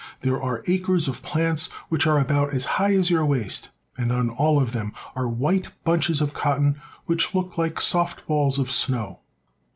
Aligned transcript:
There 0.21 0.41
are 0.41 0.63
acres 0.65 1.07
of 1.07 1.21
plants, 1.21 1.67
which 1.89 2.07
are 2.07 2.17
about 2.17 2.55
as 2.55 2.65
high 2.81 2.95
as 2.95 3.11
your 3.11 3.23
waist, 3.23 3.69
and 3.95 4.11
on 4.11 4.31
all 4.31 4.59
of 4.59 4.71
them 4.71 4.93
are 5.15 5.27
white 5.29 5.67
bunches 5.83 6.21
of 6.21 6.33
cotton 6.33 6.81
which 7.05 7.35
look 7.35 7.55
like 7.55 7.79
soft 7.79 8.25
balls 8.25 8.57
of 8.57 8.71
snow. 8.71 9.19